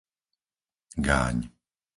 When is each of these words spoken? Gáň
Gáň 1.07 1.37